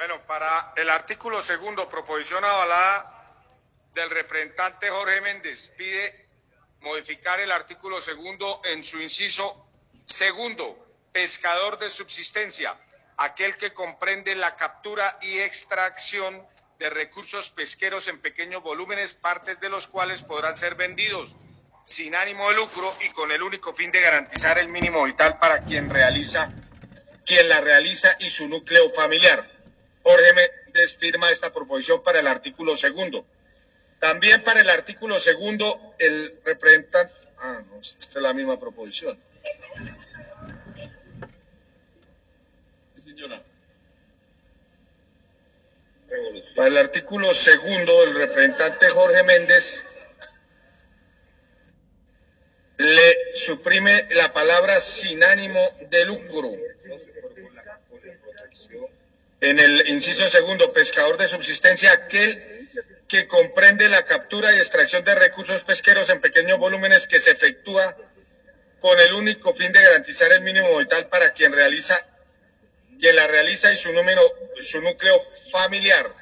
Bueno, 0.00 0.18
para 0.26 0.72
el 0.76 0.88
artículo 0.88 1.42
segundo, 1.42 1.86
proposición 1.86 2.42
avalada 2.42 3.34
del 3.92 4.08
representante 4.08 4.88
Jorge 4.88 5.20
Méndez, 5.20 5.68
pide 5.76 6.26
modificar 6.80 7.38
el 7.38 7.52
artículo 7.52 8.00
segundo 8.00 8.62
en 8.64 8.82
su 8.82 8.98
inciso 9.02 9.68
segundo, 10.06 10.74
pescador 11.12 11.78
de 11.78 11.90
subsistencia, 11.90 12.74
aquel 13.18 13.58
que 13.58 13.74
comprende 13.74 14.34
la 14.36 14.56
captura 14.56 15.18
y 15.20 15.40
extracción 15.40 16.48
de 16.78 16.88
recursos 16.88 17.50
pesqueros 17.50 18.08
en 18.08 18.22
pequeños 18.22 18.62
volúmenes, 18.62 19.12
partes 19.12 19.60
de 19.60 19.68
los 19.68 19.86
cuales 19.86 20.22
podrán 20.22 20.56
ser 20.56 20.76
vendidos 20.76 21.36
sin 21.84 22.14
ánimo 22.14 22.48
de 22.48 22.56
lucro 22.56 22.96
y 23.02 23.10
con 23.10 23.32
el 23.32 23.42
único 23.42 23.74
fin 23.74 23.92
de 23.92 24.00
garantizar 24.00 24.56
el 24.56 24.68
mínimo 24.68 25.04
vital 25.04 25.38
para 25.38 25.60
quien 25.60 25.90
realiza, 25.90 26.48
quien 27.26 27.50
la 27.50 27.60
realiza 27.60 28.16
y 28.18 28.30
su 28.30 28.48
núcleo 28.48 28.88
familiar. 28.88 29.59
Jorge 30.02 30.32
Méndez 30.32 30.96
firma 30.96 31.30
esta 31.30 31.52
proposición 31.52 32.02
para 32.02 32.20
el 32.20 32.26
artículo 32.26 32.76
segundo. 32.76 33.24
También 33.98 34.42
para 34.42 34.60
el 34.60 34.70
artículo 34.70 35.18
segundo, 35.18 35.94
el 35.98 36.38
representante. 36.44 37.12
Ah, 37.38 37.60
no, 37.68 37.80
esta 37.80 37.98
es 37.98 38.16
la 38.16 38.32
misma 38.32 38.58
proposición. 38.58 39.18
señora. 42.98 43.42
Para 46.56 46.68
el 46.68 46.78
artículo 46.78 47.32
segundo, 47.32 48.04
el 48.04 48.14
representante 48.14 48.88
Jorge 48.88 49.22
Méndez 49.22 49.82
le 52.78 53.34
suprime 53.34 54.08
la 54.12 54.32
palabra 54.32 54.80
sin 54.80 55.22
ánimo 55.22 55.60
de 55.90 56.04
lucro 56.06 56.52
en 59.40 59.58
el 59.58 59.88
inciso 59.88 60.28
segundo, 60.28 60.72
pescador 60.72 61.16
de 61.16 61.26
subsistencia, 61.26 61.92
aquel 61.92 62.68
que 63.08 63.26
comprende 63.26 63.88
la 63.88 64.04
captura 64.04 64.54
y 64.54 64.58
extracción 64.58 65.04
de 65.04 65.14
recursos 65.14 65.64
pesqueros 65.64 66.10
en 66.10 66.20
pequeños 66.20 66.58
volúmenes 66.58 67.06
que 67.06 67.18
se 67.18 67.32
efectúa 67.32 67.96
con 68.80 68.98
el 69.00 69.14
único 69.14 69.52
fin 69.54 69.72
de 69.72 69.82
garantizar 69.82 70.30
el 70.32 70.42
mínimo 70.42 70.76
vital 70.78 71.08
para 71.08 71.32
quien 71.32 71.52
realiza, 71.52 72.06
quien 73.00 73.16
la 73.16 73.26
realiza 73.26 73.72
y 73.72 73.76
su 73.76 73.92
número, 73.92 74.22
su 74.60 74.80
núcleo 74.80 75.20
familiar. 75.50 76.14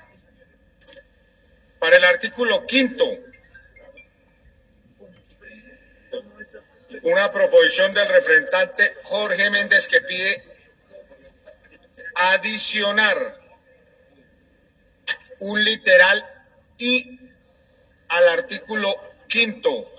Para 1.78 1.96
el 1.96 2.04
artículo 2.04 2.66
quinto, 2.66 3.06
una 7.02 7.30
proposición 7.30 7.92
del 7.92 8.08
representante 8.08 8.96
Jorge 9.04 9.50
Méndez 9.50 9.86
que 9.86 10.00
pide 10.00 10.47
adicionar 12.18 13.38
un 15.38 15.64
literal 15.64 16.24
y 16.78 17.18
al 18.08 18.28
artículo 18.28 18.94
quinto. 19.28 19.92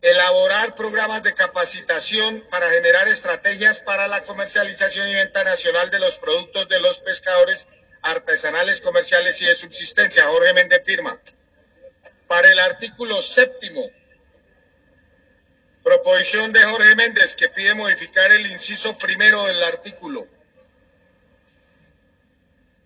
Elaborar 0.00 0.74
programas 0.74 1.22
de 1.22 1.34
capacitación 1.34 2.44
para 2.50 2.70
generar 2.70 3.08
estrategias 3.08 3.80
para 3.80 4.06
la 4.08 4.24
comercialización 4.24 5.08
y 5.08 5.14
venta 5.14 5.42
nacional 5.42 5.90
de 5.90 5.98
los 5.98 6.18
productos 6.18 6.68
de 6.68 6.80
los 6.80 7.00
pescadores 7.00 7.66
artesanales, 8.02 8.80
comerciales 8.80 9.40
y 9.42 9.46
de 9.46 9.56
subsistencia. 9.56 10.24
Jorge 10.28 10.52
Méndez 10.52 10.82
firma. 10.84 11.18
Para 12.28 12.48
el 12.48 12.60
artículo 12.60 13.20
séptimo, 13.22 13.90
Proposición 15.88 16.52
de 16.52 16.62
Jorge 16.62 16.94
Méndez 16.96 17.34
que 17.34 17.48
pide 17.48 17.72
modificar 17.72 18.30
el 18.30 18.46
inciso 18.46 18.98
primero 18.98 19.46
del 19.46 19.62
artículo. 19.62 20.28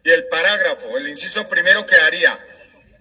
Y 0.05 0.11
el 0.13 0.29
parágrafo, 0.29 0.97
el 0.97 1.09
inciso 1.09 1.49
primero 1.49 1.85
quedaría 1.85 2.39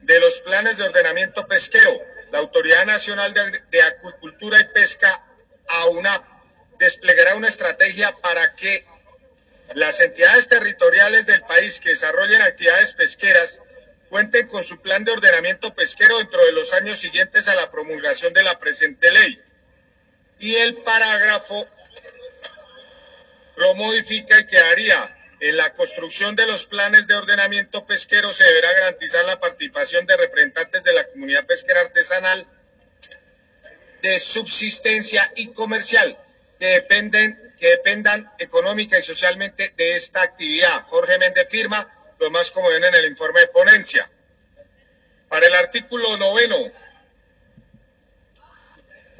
de 0.02 0.20
los 0.20 0.40
planes 0.40 0.78
de 0.78 0.86
ordenamiento 0.86 1.46
pesquero. 1.46 2.02
La 2.31 2.40
Autoridad 2.40 2.84
Nacional 2.88 3.31
de, 3.70 3.81
Acuicultura 3.84 4.59
y 4.59 4.64
Pesca, 4.74 5.24
AUNAP, 5.68 6.25
desplegará 6.80 7.36
una 7.36 7.50
estrategia 7.50 8.12
para 8.24 8.56
que 8.56 8.84
las 9.75 10.00
entidades 10.00 10.48
territoriales 10.48 11.28
del 11.28 11.44
país 11.44 11.80
que 11.80 11.90
desarrollen 11.90 12.42
actividades 12.42 12.94
pesqueras 12.94 13.62
cuenten 14.09 14.48
con 14.48 14.64
su 14.64 14.81
plan 14.81 15.06
de 15.06 15.12
ordenamiento 15.12 15.75
pesquero 15.75 16.18
dentro 16.18 16.44
de 16.44 16.54
los 16.54 16.74
años 16.74 16.98
siguientes 16.98 17.48
a 17.48 17.54
la 17.54 17.70
promulgación 17.70 18.34
de 18.34 18.42
la 18.42 18.58
presente 18.58 19.12
ley 19.12 19.40
y 20.41 20.56
el 20.56 20.78
parágrafo 20.78 21.68
lo 23.56 23.75
modifica 23.75 24.40
y 24.40 24.47
quedaría 24.47 25.18
en 25.40 25.56
la 25.56 25.74
construcción 25.74 26.35
de 26.35 26.47
los 26.47 26.66
planes 26.66 27.07
de 27.07 27.16
ordenamiento 27.16 27.85
pesquero 27.85 28.34
se 28.34 28.44
deberá 28.44 28.74
garantizar 28.74 29.24
la 29.25 29.40
participación 29.40 30.06
de 30.06 30.18
representantes 30.18 30.84
de 30.84 30.94
la 30.94 31.07
comunidad 31.07 31.46
pesquera 31.46 31.81
artesanal 31.81 32.46
de 34.01 34.19
subsistencia 34.19 35.31
y 35.35 35.47
comercial 35.47 36.18
que 36.59 36.68
dependen 36.68 37.53
que 37.59 37.69
dependan 37.69 38.31
económica 38.40 38.97
y 38.97 39.03
socialmente 39.03 39.72
de 39.78 39.96
esta 39.96 40.24
actividad. 40.24 40.84
Jorge 40.88 41.19
Méndez 41.19 41.47
firma, 41.47 41.88
lo 42.18 42.31
más 42.31 42.50
como 42.50 42.69
ven 42.69 42.84
en 42.84 42.96
el 42.96 43.06
informe 43.06 43.41
de 43.41 43.47
ponencia. 43.47 44.09
Para 45.30 45.46
el 45.46 45.53
artículo 45.53 46.18
noveno, 46.18 46.57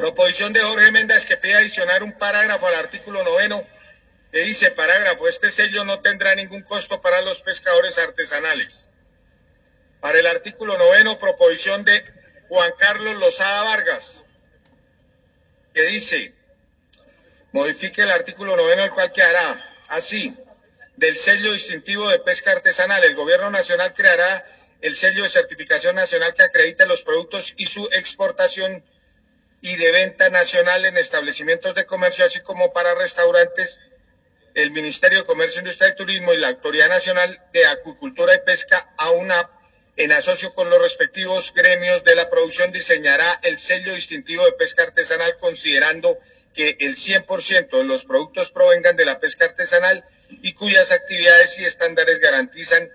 Proposición 0.02 0.52
de 0.52 0.62
Jorge 0.62 0.90
Méndez 0.90 1.26
que 1.26 1.38
pide 1.38 1.54
adicionar 1.54 2.02
un 2.02 2.12
parágrafo 2.14 2.66
al 2.66 2.74
artículo 2.74 3.24
noveno 3.24 3.64
que 4.32 4.40
dice, 4.40 4.72
parágrafo, 4.72 5.28
este 5.28 5.52
sello 5.52 5.84
no 5.84 6.00
tendrá 6.00 6.34
ningún 6.34 6.64
costo 6.64 7.04
para 7.04 7.22
los 7.22 7.42
pescadores 7.42 8.00
artesanales. 8.00 8.90
Para 10.00 10.18
el 10.18 10.26
artículo 10.26 10.76
noveno, 10.76 11.20
proposición 11.20 11.84
de 11.84 12.04
Juan 12.50 12.74
Carlos 12.80 13.16
Lozada 13.18 13.62
Vargas, 13.62 14.24
que 15.72 15.84
dice, 15.84 16.34
modifique 17.52 18.02
el 18.02 18.10
artículo 18.10 18.56
noveno, 18.56 18.84
el 18.84 18.90
cual 18.90 19.14
quedará 19.14 19.78
así, 19.88 20.36
del 20.98 21.16
sello 21.16 21.54
distintivo 21.54 22.10
de 22.10 22.18
pesca 22.18 22.54
artesanal. 22.54 23.04
El 23.04 23.14
gobierno 23.14 23.52
nacional 23.52 23.94
creará 23.94 24.48
el 24.82 24.96
sello 24.96 25.22
de 25.22 25.30
certificación 25.30 25.96
nacional 25.96 26.34
que 26.34 26.42
acredite 26.42 26.88
los 26.88 27.04
productos 27.04 27.54
y 27.58 27.68
su 27.68 27.88
exportación 27.92 28.84
y 29.62 29.76
de 29.76 29.92
venta 29.92 30.30
nacional 30.30 30.86
en 30.86 30.98
establecimientos 30.98 31.76
de 31.76 31.86
comercio, 31.86 32.26
así 32.26 32.42
como 32.42 32.74
para 32.74 32.96
restaurantes, 32.96 33.80
el 34.54 34.72
Ministerio 34.72 35.20
de 35.20 35.26
Comercio, 35.26 35.60
Industria 35.60 35.90
y 35.90 35.96
Turismo 35.96 36.34
y 36.34 36.38
la 36.38 36.50
Autoridad 36.50 36.90
Nacional 36.90 37.42
de 37.54 37.66
Acuicultura 37.68 38.36
y 38.36 38.40
Pesca, 38.40 38.94
AUNAP, 38.98 39.50
en 39.98 40.12
asocio 40.12 40.54
con 40.54 40.70
los 40.70 40.82
respectivos 40.82 41.54
gremios 41.54 42.04
de 42.04 42.16
la 42.16 42.30
producción, 42.30 42.72
diseñará 42.72 43.40
el 43.44 43.60
sello 43.60 43.94
distintivo 43.94 44.44
de 44.46 44.54
pesca 44.54 44.84
artesanal, 44.84 45.38
considerando 45.38 46.18
que 46.56 46.78
el 46.80 46.96
100% 46.96 47.70
de 47.70 47.84
los 47.84 48.06
productos 48.06 48.52
provengan 48.52 48.96
de 48.96 49.06
la 49.06 49.20
pesca 49.20 49.46
artesanal 49.46 50.04
y 50.42 50.54
cuyas 50.54 50.92
actividades 50.92 51.60
y 51.60 51.66
estándares 51.66 52.20
garantizan 52.20 52.90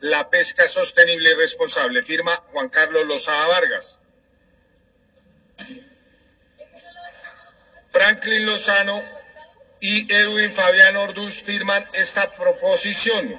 la 0.00 0.30
pesca 0.30 0.68
sostenible 0.68 1.30
y 1.30 1.34
responsable. 1.34 2.02
Firma 2.02 2.36
Juan 2.52 2.68
Carlos 2.68 3.06
Lozada 3.06 3.46
Vargas. 3.46 3.98
Franklin 7.92 8.46
Lozano 8.46 9.04
y 9.78 10.10
Edwin 10.10 10.50
Fabián 10.50 10.96
Orduz 10.96 11.42
firman 11.42 11.86
esta 11.92 12.32
proposición 12.32 13.38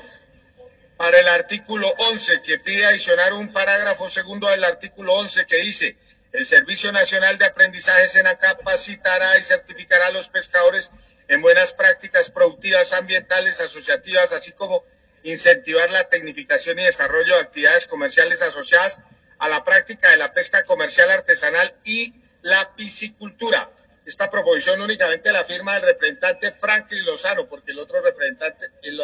para 0.96 1.20
el 1.20 1.28
artículo 1.28 1.92
11 1.98 2.44
que 2.44 2.60
pide 2.60 2.86
adicionar 2.86 3.34
un 3.34 3.52
parágrafo 3.52 4.08
segundo 4.08 4.48
del 4.48 4.64
artículo 4.64 5.16
11 5.16 5.48
que 5.48 5.56
dice 5.56 5.98
el 6.34 6.46
Servicio 6.46 6.92
Nacional 6.92 7.40
de 7.40 7.46
Aprendizaje 7.46 8.08
SENA 8.08 8.38
capacitará 8.38 9.40
y 9.40 9.44
certificará 9.44 10.08
a 10.08 10.12
los 10.12 10.30
pescadores 10.30 10.92
en 11.28 11.42
buenas 11.42 11.74
prácticas 11.74 12.30
productivas 12.30 12.94
ambientales 12.94 13.60
asociativas, 13.60 14.34
así 14.34 14.52
como 14.52 14.84
incentivar 15.24 15.90
la 15.90 16.10
tecnificación 16.10 16.78
y 16.78 16.84
desarrollo 16.84 17.36
de 17.36 17.42
actividades 17.42 17.88
comerciales 17.88 18.44
asociadas 18.44 19.02
a 19.40 19.50
la 19.50 19.64
práctica 19.64 20.12
de 20.12 20.18
la 20.18 20.32
pesca 20.32 20.64
comercial 20.64 21.10
artesanal 21.10 21.74
y 21.84 22.14
la 22.44 22.76
piscicultura 22.76 23.72
esta 24.06 24.30
proposición 24.30 24.82
únicamente 24.82 25.32
la 25.32 25.46
firma 25.46 25.74
del 25.76 25.84
representante 25.84 26.52
Franklin 26.52 27.06
Lozano, 27.06 27.48
porque 27.48 27.72
el 27.72 27.80
otro 27.80 28.02
representante, 28.02 28.68
uh, 28.68 29.04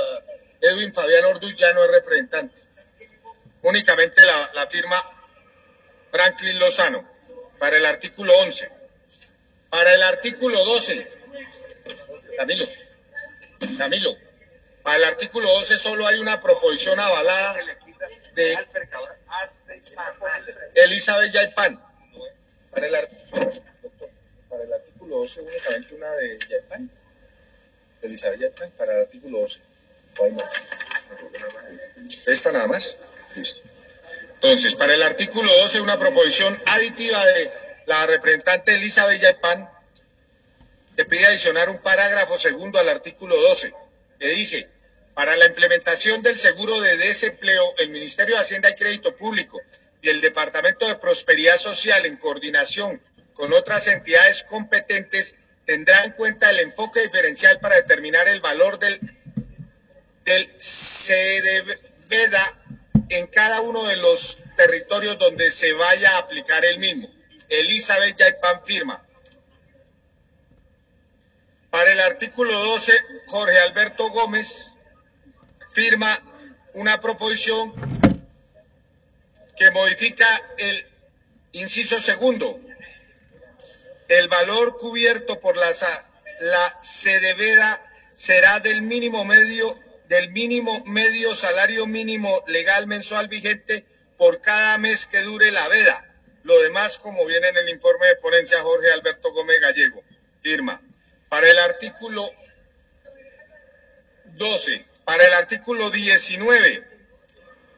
Edwin 0.62 0.94
Fabián 0.94 1.26
Orduz, 1.26 1.56
ya 1.56 1.72
no 1.74 1.84
es 1.86 1.92
representante. 1.92 2.62
Únicamente 3.62 4.22
la, 4.54 4.68
firma 4.68 4.96
Franklin 6.12 6.60
Lozano 6.60 7.10
para 7.58 7.78
el 7.78 7.86
artículo 7.86 8.34
11. 8.40 8.72
Para 9.70 9.94
el 9.94 10.04
artículo 10.04 10.64
12, 10.66 11.12
Camilo, 12.38 12.66
Camilo, 13.78 14.18
para 14.82 14.98
el 14.98 15.04
artículo 15.04 15.50
12 15.54 15.78
solo 15.78 16.08
hay 16.08 16.20
una 16.20 16.42
proposición 16.42 17.00
avalada 17.00 17.56
de 18.34 18.58
Elizabeth 20.76 21.32
artículo 21.32 21.80
12 25.18 25.42
únicamente 25.42 25.96
una 25.96 26.12
de 26.12 26.40
Yaipan, 26.50 26.90
de 28.02 28.08
Elizabeth 28.08 28.40
Yaipan, 28.40 28.72
para 28.72 28.96
el 28.96 29.02
artículo 29.02 29.40
12. 29.40 29.60
¿Esta 32.28 32.52
nada 32.52 32.68
más? 32.68 32.98
Listo. 33.36 33.62
Entonces, 34.36 34.76
para 34.76 34.94
el 34.94 35.04
artículo 35.04 35.52
12, 35.64 35.82
una 35.82 36.00
proposición 36.00 36.62
aditiva 36.66 37.26
de 37.26 37.52
la 37.86 38.06
representante 38.06 38.74
Elisa 38.76 39.08
Villapán, 39.08 39.70
que 40.96 41.06
pide 41.06 41.26
adicionar 41.26 41.70
un 41.70 41.80
parágrafo 41.80 42.38
segundo 42.38 42.80
al 42.80 42.88
artículo 42.88 43.36
12, 43.36 43.74
que 44.20 44.28
dice, 44.28 44.70
para 45.14 45.36
la 45.36 45.48
implementación 45.48 46.22
del 46.22 46.40
seguro 46.40 46.80
de 46.80 46.98
desempleo, 46.98 47.74
el 47.80 47.90
Ministerio 47.90 48.36
de 48.36 48.42
Hacienda 48.42 48.70
y 48.70 48.76
Crédito 48.76 49.16
Público 49.16 49.60
y 50.02 50.10
el 50.10 50.22
Departamento 50.22 50.88
de 50.88 50.96
Prosperidad 50.96 51.58
Social, 51.58 52.06
en 52.06 52.16
coordinación 52.16 53.02
con 53.40 53.54
otras 53.54 53.88
entidades 53.88 54.44
competentes, 54.44 55.38
tendrá 55.66 56.04
en 56.04 56.12
cuenta 56.12 56.50
el 56.50 56.60
enfoque 56.60 57.04
diferencial 57.04 57.58
para 57.62 57.78
determinar 57.78 58.28
el 58.28 58.42
valor 58.42 58.78
del, 58.80 59.00
del 60.26 60.54
en 63.08 63.28
cada 63.28 63.62
uno 63.62 63.86
de 63.86 63.96
los 63.96 64.40
territorios 64.58 65.18
donde 65.18 65.52
se 65.52 65.72
vaya 65.72 66.16
a 66.16 66.18
aplicar 66.18 66.66
el 66.66 66.80
mismo. 66.80 67.10
Elizabeth 67.48 68.18
Yaipan 68.18 68.62
firma. 68.66 69.02
Para 71.70 71.94
el 71.94 72.02
artículo 72.02 72.60
12, 72.60 72.92
Jorge 73.28 73.58
Alberto 73.60 74.10
Gómez 74.10 74.76
firma 75.72 76.22
una 76.74 77.00
proposición 77.00 77.72
que 79.56 79.72
modifica 79.72 80.28
el 80.58 80.86
inciso 81.54 82.02
segundo. 82.02 82.60
El 84.10 84.28
valor 84.28 84.78
cubierto 84.78 85.40
por 85.40 85.56
la, 85.56 85.72
la 86.42 86.80
CDVEDA 86.82 87.82
será 88.14 88.60
del 88.60 88.82
mínimo 88.82 89.24
medio 89.24 89.80
del 90.10 90.32
mínimo 90.32 90.84
medio 90.86 91.36
salario 91.36 91.86
mínimo 91.86 92.44
legal 92.48 92.88
mensual 92.88 93.28
vigente 93.28 93.86
por 94.18 94.42
cada 94.42 94.78
mes 94.80 95.06
que 95.06 95.22
dure 95.22 95.52
la 95.52 95.68
veda. 95.68 96.04
Lo 96.44 96.60
demás, 96.64 96.98
como 96.98 97.26
viene 97.26 97.50
en 97.50 97.58
el 97.58 97.70
informe 97.70 98.08
de 98.08 98.16
ponencia 98.16 98.62
Jorge 98.62 98.92
Alberto 98.92 99.32
Gómez 99.32 99.62
Gallego, 99.62 100.04
firma. 100.42 100.82
Para 101.30 101.48
el 101.48 101.60
artículo 101.60 102.32
12, 104.26 104.84
para 105.06 105.28
el 105.28 105.34
artículo 105.34 105.92
19, 105.92 106.84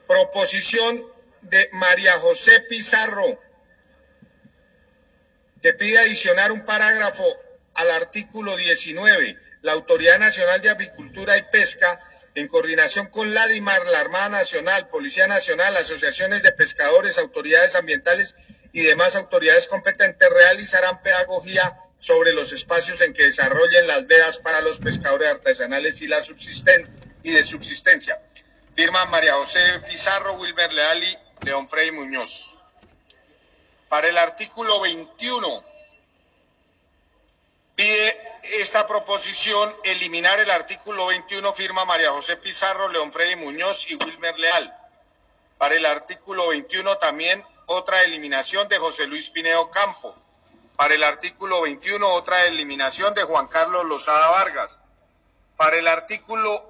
proposición 0.08 1.06
de 1.42 1.70
María 1.74 2.14
José 2.14 2.62
Pizarro, 2.62 3.40
que 5.62 5.74
pide 5.74 6.00
adicionar 6.00 6.52
un 6.52 6.66
parágrafo 6.66 7.26
al 7.74 7.92
artículo 7.92 8.56
19. 8.56 9.38
La 9.62 9.74
Autoridad 9.74 10.20
Nacional 10.20 10.62
de 10.62 10.70
Avicultura 10.70 11.38
y 11.38 11.44
Pesca 11.44 12.00
en 12.34 12.48
coordinación 12.48 13.08
con 13.08 13.34
la 13.34 13.46
DIMAR, 13.48 13.86
la 13.88 14.00
Armada 14.00 14.30
Nacional, 14.30 14.88
Policía 14.88 15.28
Nacional, 15.28 15.76
asociaciones 15.76 16.44
de 16.44 16.52
pescadores, 16.52 17.18
autoridades 17.18 17.76
ambientales 17.76 18.36
y 18.72 18.82
demás 18.82 19.16
autoridades 19.16 19.68
competentes, 19.68 20.30
realizarán 20.30 21.02
pedagogía 21.02 21.78
sobre 22.00 22.34
los 22.34 22.54
espacios 22.54 23.02
en 23.02 23.14
que 23.14 23.26
desarrollen 23.26 23.86
las 23.86 24.08
vedas 24.08 24.38
para 24.38 24.62
los 24.62 24.80
pescadores 24.80 25.30
artesanales 25.30 26.02
y, 26.02 26.06
y 26.06 27.32
de 27.32 27.44
subsistencia. 27.44 28.20
Firma 28.76 29.06
María 29.06 29.34
José 29.34 29.60
Pizarro, 29.88 30.34
Wilber 30.36 30.72
Leali, 30.72 31.18
León 31.42 31.68
Frey 31.68 31.92
Muñoz. 31.92 32.61
Para 33.92 34.08
el 34.08 34.18
artículo 34.18 34.80
21, 34.80 35.64
pide 37.76 38.40
esta 38.62 38.88
proposición 38.88 39.76
eliminar 39.84 40.40
el 40.40 40.50
artículo 40.50 41.08
21, 41.08 41.52
firma 41.52 41.84
María 41.84 42.10
José 42.12 42.38
Pizarro, 42.38 42.88
León 42.88 43.12
Freddy 43.12 43.36
Muñoz 43.36 43.92
y 43.92 43.96
Wilmer 43.96 44.40
Leal. 44.40 44.74
Para 45.58 45.76
el 45.76 45.86
artículo 45.86 46.48
21 46.48 47.00
también 47.00 47.46
otra 47.66 48.02
eliminación 48.04 48.70
de 48.70 48.78
José 48.78 49.08
Luis 49.08 49.30
Pineo 49.30 49.70
Campo. 49.72 50.16
Para 50.78 50.94
el 50.94 51.04
artículo 51.04 51.60
21 51.60 52.14
otra 52.14 52.46
eliminación 52.46 53.14
de 53.14 53.24
Juan 53.24 53.48
Carlos 53.48 53.84
Lozada 53.84 54.30
Vargas. 54.30 54.80
Para 55.58 55.78
el 55.78 55.90
artículo... 55.90 56.66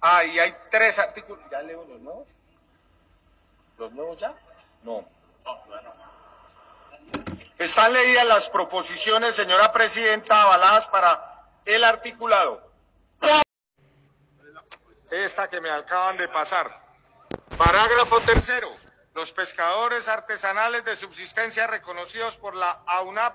Ah, 0.00 0.24
y 0.24 0.38
hay 0.38 0.54
tres 0.70 0.98
artículos. 0.98 1.44
¿Ya 1.50 1.60
leo 1.60 1.84
los 1.84 2.00
nuevos? 2.00 2.39
¿Los 3.80 3.92
nuevos 3.92 4.18
ya? 4.18 4.34
No. 4.82 5.02
Están 7.56 7.90
leídas 7.94 8.26
las 8.26 8.50
proposiciones, 8.50 9.34
señora 9.34 9.72
presidenta, 9.72 10.42
avaladas 10.42 10.86
para 10.88 11.48
el 11.64 11.82
articulado. 11.84 12.62
Esta 15.10 15.48
que 15.48 15.62
me 15.62 15.70
acaban 15.70 16.18
de 16.18 16.28
pasar. 16.28 16.78
Parágrafo 17.56 18.20
tercero. 18.20 18.68
Los 19.14 19.32
pescadores 19.32 20.08
artesanales 20.08 20.84
de 20.84 20.94
subsistencia 20.94 21.66
reconocidos 21.66 22.36
por 22.36 22.54
la 22.54 22.82
AUNAP 22.86 23.34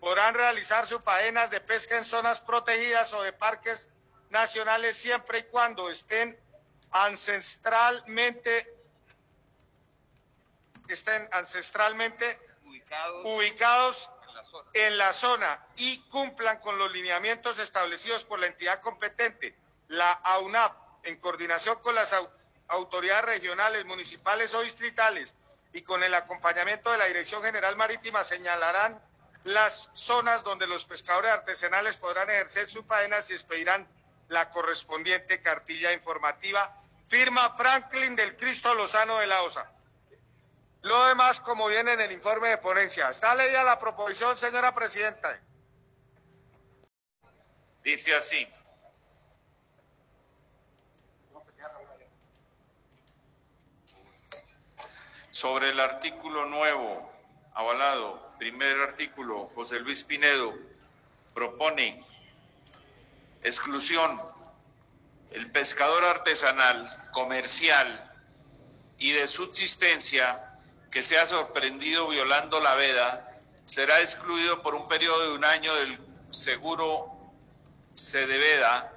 podrán 0.00 0.34
realizar 0.34 0.88
sus 0.88 1.04
faenas 1.04 1.50
de 1.50 1.60
pesca 1.60 1.96
en 1.96 2.04
zonas 2.04 2.40
protegidas 2.40 3.12
o 3.12 3.22
de 3.22 3.32
parques 3.32 3.88
nacionales 4.30 4.96
siempre 4.96 5.38
y 5.38 5.42
cuando 5.44 5.88
estén 5.88 6.36
ancestralmente 6.90 8.77
estén 10.98 11.28
ancestralmente 11.32 12.38
ubicados, 13.24 14.10
en, 14.72 14.98
la 14.98 15.12
zona 15.12 15.64
y 15.76 15.98
cumplan 16.08 16.58
con 16.58 16.78
los 16.78 16.90
lineamientos 16.90 17.58
establecidos 17.58 18.24
por 18.24 18.38
la 18.38 18.46
entidad 18.46 18.80
competente, 18.80 19.54
la 19.88 20.10
AUNAP, 20.12 20.74
en 21.04 21.16
coordinación 21.18 21.78
con 21.80 21.94
las 21.94 22.14
autoridades 22.68 23.24
regionales, 23.24 23.84
municipales 23.84 24.54
o 24.54 24.62
distritales 24.62 25.34
y 25.72 25.82
con 25.82 26.02
el 26.02 26.14
acompañamiento 26.14 26.90
de 26.90 26.98
la 26.98 27.06
Dirección 27.06 27.42
General 27.42 27.76
Marítima, 27.76 28.24
señalarán 28.24 29.00
las 29.44 29.90
zonas 29.94 30.42
donde 30.42 30.66
los 30.66 30.84
pescadores 30.84 31.30
artesanales 31.30 31.96
podrán 31.96 32.28
ejercer 32.30 32.68
sus 32.68 32.84
faenas 32.84 33.30
y 33.30 33.34
expedirán 33.34 33.86
la 34.28 34.50
correspondiente 34.50 35.40
cartilla 35.40 35.92
informativa. 35.92 36.74
Firma 37.08 37.54
Franklin 37.56 38.16
del 38.16 38.36
Cristo 38.36 38.74
Lozano 38.74 39.18
de 39.18 39.26
la 39.26 39.42
OSA. 39.42 39.70
Lo 40.82 41.06
demás, 41.06 41.40
como 41.40 41.66
viene 41.66 41.92
en 41.92 42.00
el 42.00 42.12
informe 42.12 42.48
de 42.48 42.58
ponencia. 42.58 43.10
¿Está 43.10 43.34
leída 43.34 43.64
la 43.64 43.78
proposición, 43.78 44.36
señora 44.36 44.74
presidenta? 44.74 45.40
Dice 47.82 48.14
así. 48.14 48.46
Sobre 55.30 55.70
el 55.70 55.80
artículo 55.80 56.46
nuevo, 56.46 57.12
avalado, 57.54 58.34
primer 58.38 58.80
artículo, 58.80 59.50
José 59.54 59.78
Luis 59.80 60.02
Pinedo 60.02 60.54
propone 61.34 62.04
exclusión. 63.42 64.20
El 65.30 65.50
pescador 65.50 66.04
artesanal, 66.04 67.10
comercial 67.12 68.12
y 68.96 69.12
de 69.12 69.28
subsistencia 69.28 70.47
que 70.90 71.02
sea 71.02 71.26
sorprendido 71.26 72.08
violando 72.08 72.60
la 72.60 72.74
veda 72.74 73.40
será 73.64 74.00
excluido 74.00 74.62
por 74.62 74.74
un 74.74 74.88
periodo 74.88 75.28
de 75.28 75.32
un 75.34 75.44
año 75.44 75.74
del 75.74 75.98
seguro 76.30 77.18
veda 78.14 78.92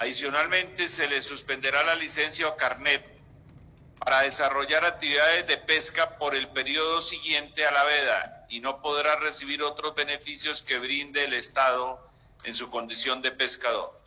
Adicionalmente, 0.00 0.88
se 0.88 1.08
le 1.08 1.20
suspenderá 1.20 1.82
la 1.82 1.96
licencia 1.96 2.46
o 2.46 2.56
carnet 2.56 3.10
para 3.98 4.20
desarrollar 4.20 4.84
actividades 4.84 5.44
de 5.48 5.56
pesca 5.56 6.18
por 6.18 6.36
el 6.36 6.48
periodo 6.50 7.00
siguiente 7.00 7.66
a 7.66 7.72
la 7.72 7.82
veda 7.82 8.46
y 8.48 8.60
no 8.60 8.80
podrá 8.80 9.16
recibir 9.16 9.60
otros 9.60 9.96
beneficios 9.96 10.62
que 10.62 10.78
brinde 10.78 11.24
el 11.24 11.34
Estado 11.34 12.00
en 12.44 12.54
su 12.54 12.70
condición 12.70 13.22
de 13.22 13.32
pescador. 13.32 14.00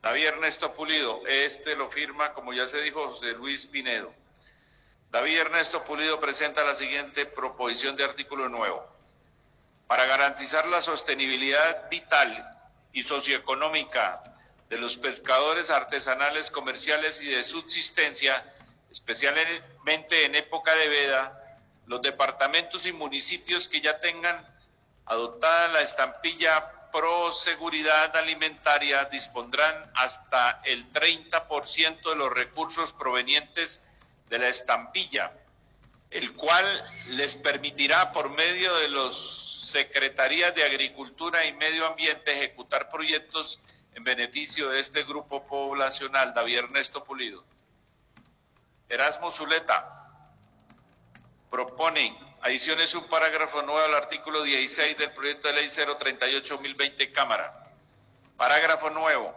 David 0.00 0.28
Ernesto 0.28 0.72
Pulido, 0.72 1.26
este 1.26 1.76
lo 1.76 1.90
firma, 1.90 2.32
como 2.32 2.54
ya 2.54 2.66
se 2.66 2.80
dijo, 2.80 3.06
José 3.08 3.32
Luis 3.32 3.66
Pinedo. 3.66 4.14
David 5.10 5.38
Ernesto 5.38 5.82
Pulido 5.82 6.20
presenta 6.20 6.62
la 6.62 6.74
siguiente 6.74 7.26
proposición 7.26 7.96
de 7.96 8.04
artículo 8.04 8.48
nuevo. 8.48 8.86
Para 9.88 10.06
garantizar 10.06 10.68
la 10.68 10.80
sostenibilidad 10.80 11.90
vital 11.90 12.58
y 12.92 13.02
socioeconómica 13.02 14.22
de 14.68 14.78
los 14.78 14.96
pescadores 14.98 15.70
artesanales, 15.70 16.52
comerciales 16.52 17.20
y 17.22 17.26
de 17.26 17.42
subsistencia, 17.42 18.54
especialmente 18.92 20.26
en 20.26 20.36
época 20.36 20.76
de 20.76 20.88
veda, 20.88 21.56
los 21.86 22.00
departamentos 22.02 22.86
y 22.86 22.92
municipios 22.92 23.66
que 23.66 23.80
ya 23.80 23.98
tengan 23.98 24.46
adoptada 25.06 25.66
la 25.68 25.80
estampilla 25.80 26.90
pro 26.92 27.32
seguridad 27.32 28.16
alimentaria 28.16 29.06
dispondrán 29.06 29.90
hasta 29.96 30.60
el 30.64 30.92
30% 30.92 32.10
de 32.10 32.14
los 32.14 32.32
recursos 32.32 32.92
provenientes 32.92 33.82
de 34.30 34.38
la 34.38 34.48
estampilla, 34.48 35.32
el 36.10 36.32
cual 36.32 36.64
les 37.08 37.36
permitirá 37.36 38.12
por 38.12 38.30
medio 38.30 38.74
de 38.76 38.88
los 38.88 39.50
subsecretarías 39.70 40.54
de 40.54 40.64
Agricultura 40.64 41.44
y 41.44 41.52
Medio 41.52 41.86
Ambiente 41.86 42.32
ejecutar 42.32 42.90
proyectos 42.90 43.60
en 43.94 44.02
beneficio 44.02 44.70
de 44.70 44.80
este 44.80 45.04
grupo 45.04 45.44
poblacional. 45.44 46.34
David 46.34 46.58
Ernesto 46.58 47.04
Pulido. 47.04 47.44
Erasmo 48.88 49.30
Zuleta 49.30 50.08
propone 51.50 52.16
adiciones 52.42 52.94
un 52.94 53.06
parágrafo 53.08 53.62
nuevo 53.62 53.84
al 53.84 53.94
artículo 53.94 54.42
16 54.42 54.96
del 54.96 55.12
proyecto 55.12 55.48
de 55.48 55.54
ley 55.54 55.66
038-2020 55.66 57.12
Cámara. 57.12 57.52
Parágrafo 58.36 58.90
nuevo. 58.90 59.36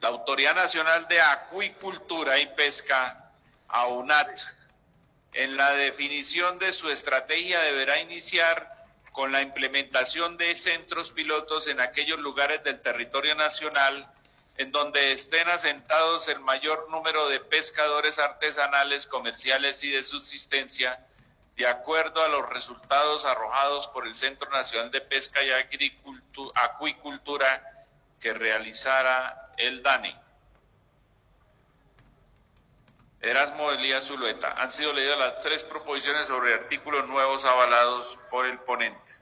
La 0.00 0.08
Autoridad 0.08 0.54
Nacional 0.54 1.08
de 1.08 1.18
Acuicultura 1.20 2.38
y 2.38 2.46
Pesca, 2.48 3.25
AUNAT, 3.68 4.40
en 5.32 5.56
la 5.56 5.72
definición 5.72 6.58
de 6.58 6.72
su 6.72 6.90
estrategia 6.90 7.60
deberá 7.60 8.00
iniciar 8.00 8.74
con 9.12 9.32
la 9.32 9.42
implementación 9.42 10.36
de 10.36 10.54
centros 10.54 11.10
pilotos 11.10 11.66
en 11.68 11.80
aquellos 11.80 12.18
lugares 12.18 12.62
del 12.64 12.80
territorio 12.80 13.34
nacional 13.34 14.10
en 14.58 14.72
donde 14.72 15.12
estén 15.12 15.48
asentados 15.48 16.28
el 16.28 16.40
mayor 16.40 16.90
número 16.90 17.28
de 17.28 17.40
pescadores 17.40 18.18
artesanales, 18.18 19.06
comerciales 19.06 19.82
y 19.84 19.90
de 19.90 20.02
subsistencia, 20.02 21.06
de 21.56 21.66
acuerdo 21.66 22.22
a 22.22 22.28
los 22.28 22.48
resultados 22.48 23.24
arrojados 23.24 23.88
por 23.88 24.06
el 24.06 24.16
Centro 24.16 24.50
Nacional 24.50 24.90
de 24.90 25.00
Pesca 25.00 25.40
y 25.42 25.50
Acuicultura 26.54 27.86
que 28.20 28.32
realizara 28.32 29.52
el 29.58 29.82
DANI. 29.82 30.25
Erasmo 33.20 33.70
Elías 33.72 34.06
Zulueta. 34.06 34.52
Han 34.52 34.72
sido 34.72 34.92
leídas 34.92 35.18
las 35.18 35.40
tres 35.40 35.64
proposiciones 35.64 36.26
sobre 36.26 36.54
artículos 36.54 37.06
nuevos 37.08 37.44
avalados 37.44 38.18
por 38.30 38.46
el 38.46 38.58
ponente. 38.60 39.15